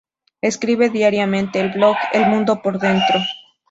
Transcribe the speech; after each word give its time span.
Escribe 0.41 0.89
diariamente 0.89 1.59
el 1.59 1.69
blog 1.73 1.95
"El 2.11 2.25
Mundo 2.25 2.59
por 2.63 2.79
dentro". 2.79 3.19